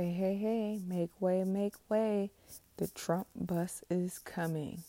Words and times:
Hey, 0.00 0.12
hey, 0.12 0.34
hey, 0.36 0.80
make 0.88 1.10
way, 1.20 1.44
make 1.44 1.74
way. 1.90 2.30
The 2.78 2.86
Trump 2.86 3.26
bus 3.36 3.84
is 3.90 4.18
coming. 4.18 4.82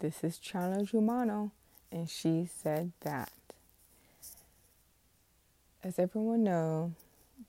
This 0.00 0.22
is 0.22 0.38
Chano 0.38 0.86
Jumano, 0.86 1.52
and 1.90 2.10
she 2.10 2.46
said 2.54 2.92
that. 3.00 3.32
As 5.82 5.98
everyone 5.98 6.44
knows, 6.44 6.90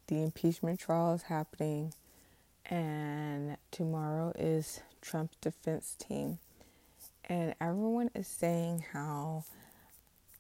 the 0.08 0.24
impeachment 0.24 0.80
trial 0.80 1.16
is 1.16 1.24
happening, 1.24 1.94
and 2.70 3.58
tomorrow 3.72 4.32
is 4.40 4.80
Trump's 5.02 5.36
defense 5.42 5.98
team. 6.00 6.40
And 7.26 7.56
everyone 7.60 8.10
is 8.16 8.28
saying 8.30 8.86
how 8.94 9.44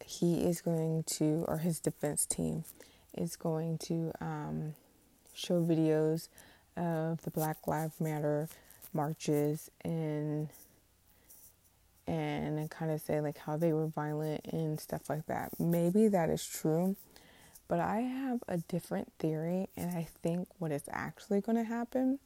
he 0.06 0.46
is 0.46 0.62
going 0.62 1.04
to, 1.18 1.44
or 1.50 1.58
his 1.58 1.82
defense 1.82 2.26
team 2.26 2.64
is 3.14 3.36
going 3.36 3.78
to 3.80 4.14
um, 4.22 4.76
show 5.34 5.62
videos 5.62 6.30
of 6.78 7.22
the 7.24 7.32
Black 7.32 7.68
Lives 7.68 8.00
Matter 8.00 8.48
marches 8.94 9.70
and 9.82 10.50
and 12.08 12.70
kind 12.72 12.92
of 12.92 13.00
say 13.02 13.22
like 13.22 13.38
how 13.38 13.56
they 13.56 13.72
were 13.72 13.88
violent 13.88 14.46
and 14.46 14.80
stuff 14.80 15.10
like 15.10 15.26
that. 15.28 15.52
Maybe 15.60 16.08
that 16.08 16.30
is 16.30 16.44
true, 16.46 16.96
but 17.68 17.80
I 17.80 18.00
have 18.00 18.44
a 18.48 18.58
different 18.58 19.12
theory, 19.20 19.70
and 19.78 19.96
I 19.96 20.08
think 20.24 20.48
what 20.58 20.72
is 20.72 20.84
actually 20.90 21.42
going 21.42 21.58
to 21.58 21.64
happen, 21.64 22.20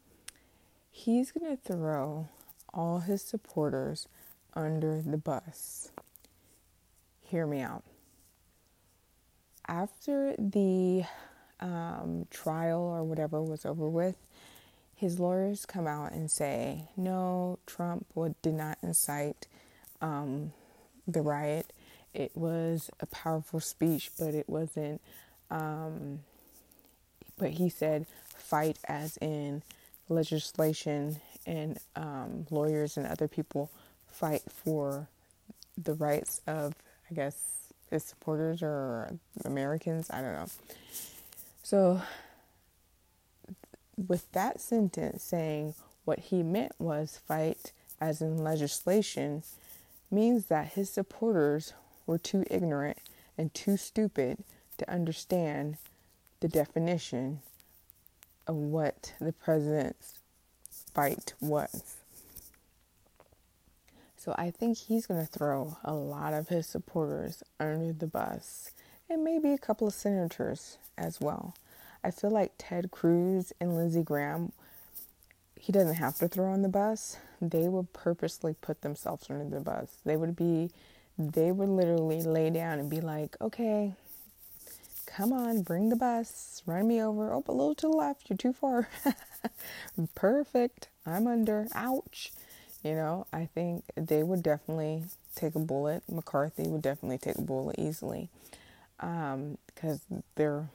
he's 0.89 1.31
going 1.31 1.55
to 1.55 1.61
throw 1.61 2.29
all 2.73 2.99
his 2.99 3.21
supporters 3.21 4.07
under 4.53 5.01
the 5.01 5.17
bus. 5.17 5.91
Hear 7.21 7.45
me 7.45 7.59
out. 7.59 7.83
After 9.67 10.35
the 10.37 11.03
um, 11.63 12.27
trial 12.29 12.81
or 12.81 13.03
whatever 13.03 13.41
was 13.41 13.65
over 13.65 13.87
with, 13.87 14.17
his 14.95 15.19
lawyers 15.19 15.65
come 15.65 15.87
out 15.87 16.11
and 16.11 16.29
say, 16.29 16.89
no, 16.95 17.57
Trump 17.65 18.05
would, 18.13 18.39
did 18.41 18.53
not 18.53 18.77
incite 18.83 19.47
um, 20.01 20.51
the 21.07 21.21
riot. 21.21 21.71
It 22.13 22.31
was 22.35 22.91
a 22.99 23.05
powerful 23.07 23.59
speech, 23.59 24.11
but 24.19 24.35
it 24.35 24.47
wasn't. 24.47 25.01
Um, 25.49 26.19
but 27.37 27.51
he 27.51 27.69
said, 27.69 28.05
fight 28.35 28.77
as 28.85 29.17
in 29.17 29.63
legislation 30.09 31.17
and 31.45 31.79
um, 31.95 32.45
lawyers 32.51 32.97
and 32.97 33.07
other 33.07 33.27
people 33.27 33.71
fight 34.11 34.43
for 34.47 35.07
the 35.77 35.93
rights 35.93 36.41
of, 36.45 36.75
I 37.09 37.13
guess, 37.13 37.35
his 37.89 38.03
supporters 38.03 38.61
or 38.61 39.17
Americans. 39.45 40.09
I 40.11 40.21
don't 40.21 40.33
know. 40.33 40.47
So, 41.63 42.01
with 43.95 44.29
that 44.33 44.59
sentence 44.59 45.23
saying 45.23 45.75
what 46.03 46.19
he 46.19 46.43
meant 46.43 46.73
was 46.77 47.21
fight 47.25 47.71
as 48.01 48.21
in 48.21 48.37
legislation, 48.37 49.43
means 50.11 50.47
that 50.47 50.73
his 50.73 50.89
supporters 50.89 51.73
were 52.05 52.17
too 52.17 52.43
ignorant 52.51 52.97
and 53.37 53.53
too 53.53 53.77
stupid 53.77 54.43
to 54.77 54.91
understand 54.91 55.77
the 56.41 56.49
definition 56.49 57.39
of 58.45 58.55
what 58.55 59.13
the 59.21 59.31
president's 59.31 60.15
fight 60.93 61.33
was. 61.39 61.95
So 64.17 64.35
I 64.37 64.51
think 64.51 64.77
he's 64.77 65.07
going 65.07 65.25
to 65.25 65.31
throw 65.31 65.77
a 65.83 65.93
lot 65.93 66.33
of 66.33 66.49
his 66.49 66.67
supporters 66.67 67.41
under 67.59 67.93
the 67.93 68.07
bus 68.07 68.71
and 69.13 69.23
maybe 69.23 69.51
a 69.51 69.57
couple 69.57 69.87
of 69.87 69.93
senators 69.93 70.77
as 70.97 71.21
well. 71.21 71.53
I 72.03 72.11
feel 72.11 72.31
like 72.31 72.51
Ted 72.57 72.89
Cruz 72.91 73.53
and 73.59 73.75
Lindsey 73.75 74.01
Graham, 74.01 74.51
he 75.55 75.71
doesn't 75.71 75.95
have 75.95 76.17
to 76.17 76.27
throw 76.27 76.51
on 76.51 76.63
the 76.63 76.67
bus. 76.67 77.17
They 77.39 77.69
would 77.69 77.93
purposely 77.93 78.55
put 78.59 78.81
themselves 78.81 79.29
under 79.29 79.47
the 79.47 79.61
bus. 79.61 79.97
They 80.03 80.17
would 80.17 80.35
be, 80.35 80.71
they 81.17 81.51
would 81.51 81.69
literally 81.69 82.23
lay 82.23 82.49
down 82.49 82.79
and 82.79 82.89
be 82.89 83.01
like, 83.01 83.37
okay, 83.39 83.93
come 85.05 85.31
on, 85.31 85.61
bring 85.61 85.89
the 85.89 85.95
bus, 85.95 86.63
run 86.65 86.87
me 86.87 87.01
over. 87.01 87.31
Oh, 87.31 87.43
a 87.47 87.51
little 87.51 87.75
to 87.75 87.87
the 87.87 87.95
left, 87.95 88.29
you're 88.29 88.37
too 88.37 88.51
far. 88.51 88.89
Perfect. 90.15 90.89
I'm 91.05 91.27
under. 91.27 91.67
Ouch. 91.75 92.31
You 92.83 92.95
know, 92.95 93.27
I 93.31 93.45
think 93.45 93.85
they 93.95 94.23
would 94.23 94.41
definitely 94.43 95.03
take 95.35 95.55
a 95.55 95.59
bullet. 95.59 96.03
McCarthy 96.09 96.63
would 96.63 96.81
definitely 96.81 97.19
take 97.19 97.37
a 97.37 97.41
bullet 97.41 97.75
easily 97.77 98.29
because 98.97 100.01
um, 100.11 100.23
they're 100.35 100.69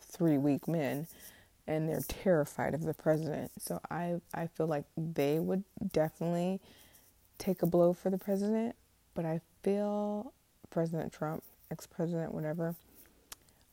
three 0.00 0.38
weak 0.38 0.68
men 0.68 1.06
and 1.66 1.88
they're 1.88 2.02
terrified 2.06 2.74
of 2.74 2.82
the 2.82 2.94
president. 2.94 3.50
So 3.58 3.80
I, 3.90 4.20
I 4.34 4.46
feel 4.46 4.66
like 4.66 4.84
they 4.96 5.38
would 5.38 5.64
definitely 5.92 6.60
take 7.38 7.62
a 7.62 7.66
blow 7.66 7.92
for 7.92 8.10
the 8.10 8.18
president, 8.18 8.74
but 9.14 9.24
I 9.24 9.40
feel 9.62 10.32
President 10.70 11.12
Trump, 11.12 11.42
ex 11.70 11.86
president, 11.86 12.34
whatever, 12.34 12.74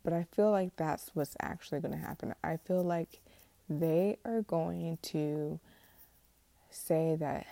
but 0.03 0.13
I 0.13 0.25
feel 0.36 0.51
like 0.51 0.75
that's 0.75 1.12
what's 1.13 1.36
actually 1.41 1.81
going 1.81 1.94
to 1.94 2.00
happen. 2.00 2.34
I 2.44 2.57
feel 2.57 2.84
like 2.84 3.22
they 3.69 4.18
are 4.25 4.41
going 4.41 4.97
to 5.03 5.59
say 6.72 7.16
that 7.19 7.47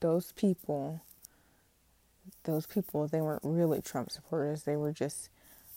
those 0.00 0.32
people, 0.32 1.02
those 2.44 2.66
people, 2.66 3.06
they 3.06 3.20
weren't 3.20 3.42
really 3.44 3.80
Trump 3.80 4.10
supporters. 4.10 4.62
They 4.62 4.76
were 4.76 4.92
just 4.92 5.30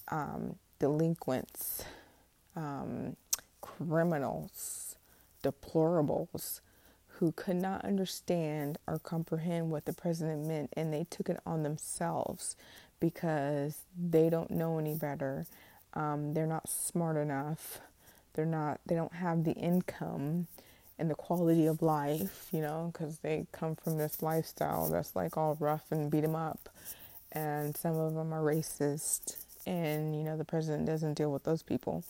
um, 0.09 0.56
delinquents, 0.80 1.84
um, 2.56 3.16
criminals, 3.62 4.96
deplorables 5.44 6.62
who 7.19 7.31
could 7.31 7.56
not 7.56 7.86
understand 7.86 8.78
or 8.88 9.00
comprehend 9.00 9.69
what 9.69 9.86
the 9.86 9.94
president 9.94 10.46
meant, 10.47 10.72
and 10.75 10.94
they 10.94 11.06
took 11.09 11.30
it 11.30 11.40
on 11.46 11.63
themselves 11.63 12.56
because 13.00 13.80
they 13.97 14.30
don't 14.30 14.52
know 14.52 14.80
any 14.80 14.96
better. 14.96 15.46
Um, 15.94 16.34
they're 16.34 16.47
not 16.47 16.69
smart 16.69 17.18
enough. 17.18 17.80
They're 18.34 18.46
not. 18.46 18.80
They 18.86 18.96
don't 18.96 19.13
have 19.13 19.44
the 19.44 19.52
income 19.53 20.47
and 20.97 21.09
the 21.09 21.16
quality 21.16 21.66
of 21.66 21.81
life, 21.81 22.47
you 22.52 22.62
know, 22.62 22.92
because 22.92 23.19
they 23.19 23.46
come 23.52 23.75
from 23.75 23.97
this 23.97 24.22
lifestyle 24.22 24.90
that's 24.90 25.16
like 25.16 25.38
all 25.38 25.58
rough 25.59 25.92
and 25.92 26.09
beat 26.09 26.22
them 26.22 26.36
up. 26.36 26.69
And 27.31 27.75
some 27.75 27.97
of 27.97 28.13
them 28.13 28.34
are 28.34 28.42
racist, 28.42 29.43
and 29.66 30.16
you 30.16 30.24
know, 30.24 30.38
the 30.38 30.46
president 30.46 30.85
doesn't 30.85 31.16
deal 31.16 31.31
with 31.31 31.44
those 31.44 31.63
people. 31.63 32.03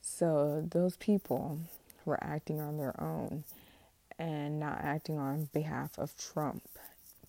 So, 0.00 0.64
those 0.70 0.96
people 0.96 1.58
were 2.04 2.22
acting 2.22 2.60
on 2.60 2.76
their 2.76 2.98
own 3.00 3.44
and 4.18 4.60
not 4.60 4.80
acting 4.82 5.18
on 5.18 5.48
behalf 5.52 5.98
of 5.98 6.16
Trump 6.16 6.62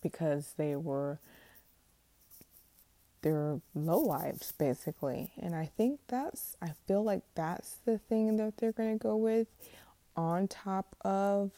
because 0.00 0.54
they 0.56 0.76
were 0.76 1.18
their 3.22 3.60
low 3.74 3.98
lives 3.98 4.52
basically 4.52 5.32
and 5.38 5.54
i 5.54 5.68
think 5.76 5.98
that's 6.06 6.56
i 6.62 6.70
feel 6.86 7.02
like 7.02 7.22
that's 7.34 7.78
the 7.84 7.98
thing 7.98 8.36
that 8.36 8.56
they're 8.58 8.72
going 8.72 8.96
to 8.96 9.02
go 9.02 9.16
with 9.16 9.48
on 10.16 10.46
top 10.46 10.94
of 11.02 11.50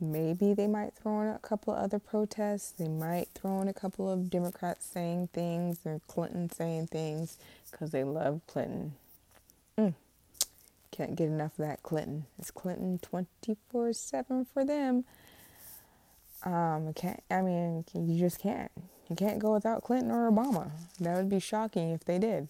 maybe 0.00 0.54
they 0.54 0.66
might 0.66 0.94
throw 0.94 1.22
in 1.22 1.28
a 1.28 1.38
couple 1.38 1.74
of 1.74 1.82
other 1.82 1.98
protests. 1.98 2.72
They 2.72 2.88
might 2.88 3.28
throw 3.34 3.60
in 3.60 3.68
a 3.68 3.72
couple 3.72 4.10
of 4.10 4.30
Democrats 4.30 4.86
saying 4.86 5.28
things 5.32 5.80
or 5.84 6.00
Clinton 6.06 6.50
saying 6.50 6.88
things 6.88 7.38
because 7.70 7.90
they 7.90 8.04
love 8.04 8.40
Clinton. 8.46 8.94
Mm. 9.78 9.94
Can't 10.90 11.16
get 11.16 11.28
enough 11.28 11.58
of 11.58 11.66
that 11.66 11.82
Clinton. 11.82 12.26
It's 12.38 12.50
Clinton 12.50 12.98
24 13.02 13.92
7 13.92 14.46
for 14.52 14.64
them. 14.64 15.04
Um, 16.44 16.92
can't, 16.94 17.22
I 17.30 17.42
mean, 17.42 17.84
you 17.94 18.18
just 18.18 18.38
can't. 18.38 18.70
You 19.08 19.16
can't 19.16 19.38
go 19.38 19.52
without 19.52 19.82
Clinton 19.82 20.10
or 20.10 20.30
Obama. 20.30 20.70
That 21.00 21.16
would 21.16 21.28
be 21.28 21.40
shocking 21.40 21.90
if 21.90 22.04
they 22.04 22.18
did. 22.18 22.48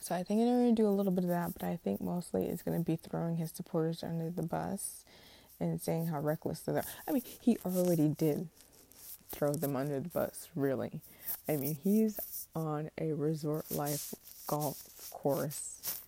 So 0.00 0.14
I 0.14 0.22
think 0.22 0.40
I'm 0.40 0.48
going 0.48 0.74
to 0.76 0.82
do 0.82 0.86
a 0.86 0.90
little 0.90 1.12
bit 1.12 1.24
of 1.24 1.30
that, 1.30 1.54
but 1.54 1.62
I 1.62 1.76
think 1.82 2.00
mostly 2.00 2.44
it's 2.44 2.62
going 2.62 2.78
to 2.78 2.84
be 2.84 2.96
throwing 2.96 3.36
his 3.36 3.50
supporters 3.50 4.02
under 4.02 4.28
the 4.28 4.42
bus 4.42 5.04
and 5.60 5.80
saying 5.80 6.06
how 6.06 6.20
reckless 6.20 6.60
they 6.60 6.72
are. 6.72 6.84
I 7.08 7.12
mean, 7.12 7.22
he 7.40 7.58
already 7.64 8.08
did 8.08 8.48
throw 9.30 9.52
them 9.52 9.76
under 9.76 10.00
the 10.00 10.08
bus, 10.08 10.48
really. 10.54 11.00
I 11.48 11.56
mean, 11.56 11.76
he's 11.82 12.18
on 12.54 12.90
a 12.98 13.12
resort 13.12 13.70
life 13.70 14.14
golf 14.46 15.10
course 15.10 16.00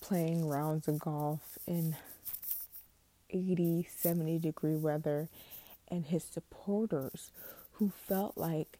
playing 0.00 0.48
rounds 0.48 0.88
of 0.88 0.98
golf 0.98 1.58
in 1.66 1.96
80, 3.30 3.88
70 3.96 4.38
degree 4.38 4.76
weather, 4.76 5.28
and 5.88 6.06
his 6.06 6.24
supporters 6.24 7.30
who 7.74 7.92
felt 8.06 8.36
like 8.36 8.78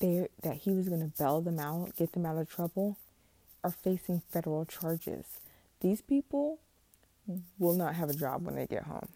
they 0.00 0.28
that 0.42 0.56
he 0.58 0.70
was 0.72 0.88
going 0.88 1.00
to 1.00 1.16
bail 1.18 1.40
them 1.40 1.58
out, 1.58 1.96
get 1.96 2.12
them 2.12 2.26
out 2.26 2.36
of 2.36 2.50
trouble, 2.50 2.98
are 3.64 3.70
facing 3.70 4.20
federal 4.30 4.64
charges. 4.64 5.24
These 5.80 6.02
people 6.02 6.58
will 7.58 7.74
not 7.74 7.94
have 7.94 8.10
a 8.10 8.14
job 8.14 8.44
when 8.46 8.56
they 8.56 8.66
get 8.66 8.84
home. 8.84 9.08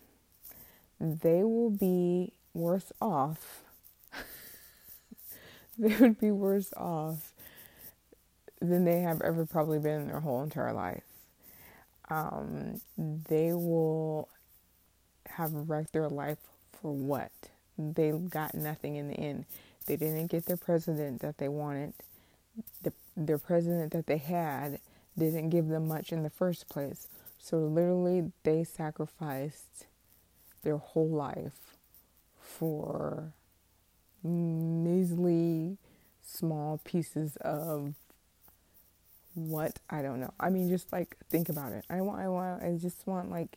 They 1.01 1.45
will 1.45 1.71
be 1.71 2.33
worse 2.55 2.93
off. 3.01 3.63
they 5.79 5.97
would 5.97 6.19
be 6.21 6.31
worse 6.31 6.73
off 6.77 7.33
than 8.61 8.85
they 8.85 9.01
have 9.01 9.21
ever 9.23 9.47
probably 9.47 9.79
been 9.79 10.03
in 10.03 10.09
their 10.09 10.21
whole 10.21 10.43
entire 10.43 10.73
life. 10.73 11.03
um, 12.11 12.81
they 12.99 13.53
will 13.53 14.29
have 15.29 15.53
wrecked 15.71 15.93
their 15.93 16.09
life 16.09 16.39
for 16.81 16.93
what? 16.93 17.33
They 17.79 18.13
got 18.13 18.55
nothing 18.55 18.97
in 18.97 19.09
the 19.09 19.15
end. 19.15 19.47
They 19.87 19.97
didn't 19.97 20.29
get 20.29 20.47
their 20.47 20.57
president 20.57 21.21
that 21.23 21.39
they 21.39 21.49
wanted. 21.49 21.95
The, 22.83 22.93
their 23.17 23.39
president 23.39 23.93
that 23.93 24.07
they 24.07 24.19
had 24.19 24.81
didn't 25.19 25.51
give 25.51 25.69
them 25.69 25.89
much 25.89 26.13
in 26.13 26.23
the 26.23 26.31
first 26.31 26.69
place. 26.69 27.09
So 27.43 27.59
literally, 27.59 28.31
they 28.43 28.65
sacrificed 28.65 29.87
their 30.63 30.77
whole 30.77 31.09
life 31.09 31.77
for 32.39 33.33
measly 34.23 35.79
small 36.23 36.81
pieces 36.85 37.37
of 37.41 37.95
what 39.35 39.79
I 39.89 40.03
don't 40.03 40.21
know. 40.21 40.35
I 40.39 40.51
mean, 40.51 40.69
just 40.69 40.93
like 40.93 41.17
think 41.31 41.49
about 41.49 41.73
it. 41.73 41.85
I 41.89 42.03
want, 42.03 42.21
I 42.21 42.29
want, 42.29 42.63
I 42.63 42.77
just 42.77 43.07
want 43.07 43.31
like, 43.31 43.57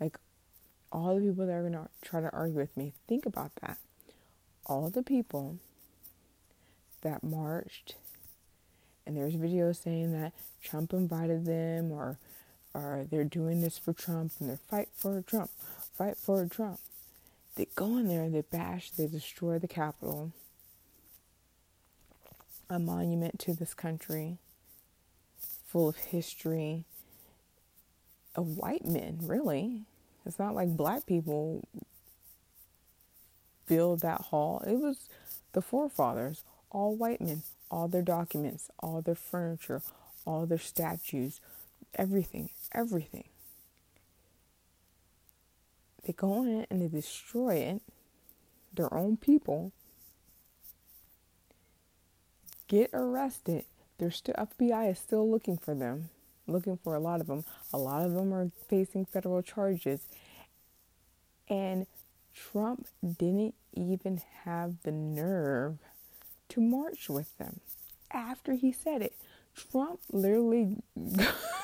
like 0.00 0.18
all 0.90 1.14
the 1.14 1.20
people 1.20 1.46
that 1.46 1.52
are 1.52 1.62
gonna 1.62 1.88
try 2.02 2.20
to 2.20 2.30
argue 2.32 2.58
with 2.58 2.76
me. 2.76 2.92
Think 3.06 3.26
about 3.26 3.52
that. 3.62 3.78
All 4.66 4.90
the 4.90 5.04
people 5.04 5.58
that 7.02 7.22
marched, 7.22 7.94
and 9.06 9.16
there's 9.16 9.34
videos 9.34 9.82
saying 9.82 10.12
that 10.20 10.32
Trump 10.62 10.92
invited 10.92 11.44
them, 11.44 11.92
or, 11.92 12.18
or 12.74 13.06
they're 13.10 13.24
doing 13.24 13.60
this 13.60 13.78
for 13.78 13.92
Trump, 13.92 14.32
and 14.40 14.48
they're 14.48 14.56
fight 14.56 14.88
for 14.94 15.22
Trump, 15.22 15.50
fight 15.96 16.16
for 16.16 16.46
Trump. 16.46 16.80
They 17.56 17.66
go 17.74 17.96
in 17.98 18.08
there, 18.08 18.22
and 18.22 18.34
they 18.34 18.42
bash, 18.42 18.90
they 18.90 19.06
destroy 19.06 19.58
the 19.58 19.68
Capitol, 19.68 20.32
a 22.68 22.78
monument 22.78 23.38
to 23.40 23.54
this 23.54 23.74
country 23.74 24.38
full 25.66 25.88
of 25.88 25.96
history 25.96 26.84
of 28.34 28.56
white 28.56 28.84
men, 28.84 29.18
really. 29.22 29.82
It's 30.26 30.38
not 30.38 30.54
like 30.54 30.76
black 30.76 31.06
people 31.06 31.66
build 33.66 34.00
that 34.00 34.20
hall. 34.20 34.62
It 34.66 34.78
was 34.78 35.08
the 35.52 35.62
forefathers, 35.62 36.42
all 36.70 36.94
white 36.94 37.20
men, 37.20 37.42
all 37.70 37.88
their 37.88 38.02
documents, 38.02 38.70
all 38.80 39.00
their 39.00 39.14
furniture, 39.14 39.82
all 40.24 40.46
their 40.46 40.58
statues, 40.58 41.40
everything, 41.94 42.50
everything. 42.72 43.24
They 46.06 46.12
go 46.12 46.42
in 46.42 46.60
it 46.60 46.68
and 46.70 46.80
they 46.80 46.88
destroy 46.88 47.56
it, 47.56 47.82
their 48.74 48.92
own 48.92 49.16
people, 49.16 49.72
get 52.68 52.90
arrested, 52.92 53.64
still 54.10 54.34
FBI 54.34 54.90
is 54.92 54.98
still 54.98 55.30
looking 55.30 55.58
for 55.58 55.74
them, 55.74 56.08
looking 56.46 56.78
for 56.82 56.94
a 56.94 57.00
lot 57.00 57.20
of 57.20 57.26
them. 57.26 57.44
A 57.72 57.78
lot 57.78 58.06
of 58.06 58.14
them 58.14 58.32
are 58.32 58.50
facing 58.68 59.04
federal 59.04 59.42
charges. 59.42 60.00
And 61.48 61.86
Trump 62.34 62.86
didn't 63.04 63.54
even 63.74 64.22
have 64.44 64.82
the 64.84 64.92
nerve 64.92 65.78
to 66.50 66.60
march 66.60 67.08
with 67.08 67.36
them 67.38 67.60
after 68.10 68.54
he 68.54 68.72
said 68.72 69.02
it. 69.02 69.14
Trump 69.54 70.00
literally 70.12 70.76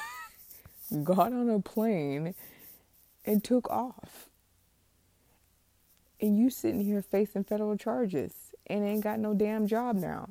got 1.05 1.33
on 1.33 1.51
a 1.51 1.61
plane 1.61 2.35
and 3.25 3.43
took 3.43 3.69
off. 3.71 4.29
And 6.21 6.39
you 6.39 6.51
sitting 6.51 6.85
here 6.85 7.03
facing 7.03 7.45
federal 7.45 7.77
charges 7.77 8.33
and 8.67 8.85
ain't 8.85 9.05
got 9.05 9.19
no 9.19 9.35
damn 9.35 9.67
job 9.67 9.97
now 9.97 10.31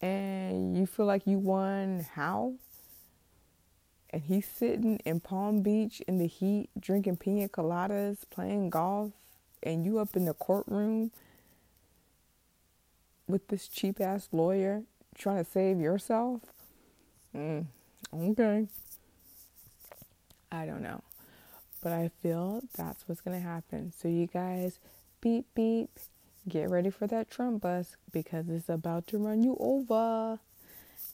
and 0.00 0.76
you 0.76 0.86
feel 0.86 1.06
like 1.06 1.26
you 1.26 1.38
won 1.38 2.06
how? 2.14 2.54
And 4.10 4.22
he's 4.22 4.46
sitting 4.46 5.00
in 5.04 5.20
Palm 5.20 5.60
Beach 5.60 6.00
in 6.06 6.18
the 6.18 6.26
heat, 6.26 6.70
drinking 6.78 7.16
pina 7.16 7.48
coladas, 7.48 8.18
playing 8.30 8.70
golf, 8.70 9.12
and 9.62 9.84
you 9.84 9.98
up 9.98 10.16
in 10.16 10.24
the 10.24 10.34
courtroom 10.34 11.10
with 13.26 13.48
this 13.48 13.68
cheap 13.68 14.00
ass 14.00 14.28
lawyer 14.32 14.82
trying 15.14 15.44
to 15.44 15.50
save 15.50 15.78
yourself? 15.78 16.40
Mm, 17.36 17.66
okay. 18.14 18.66
I 20.50 20.66
don't 20.66 20.82
know. 20.82 21.02
But 21.82 21.92
I 21.92 22.10
feel 22.22 22.62
that's 22.76 23.06
what's 23.06 23.20
going 23.20 23.40
to 23.40 23.46
happen. 23.46 23.92
So, 23.96 24.08
you 24.08 24.26
guys, 24.26 24.78
beep, 25.20 25.46
beep 25.54 25.90
Get 26.48 26.70
ready 26.70 26.88
for 26.88 27.06
that 27.08 27.30
Trump 27.30 27.62
bus 27.62 27.96
because 28.10 28.48
it's 28.48 28.70
about 28.70 29.06
to 29.08 29.18
run 29.18 29.42
you 29.42 29.54
over. 29.60 30.38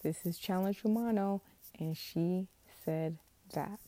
This 0.03 0.25
is 0.25 0.39
Challenge 0.39 0.79
Romano, 0.85 1.41
and 1.77 1.97
she 1.97 2.47
said 2.85 3.17
that. 3.53 3.81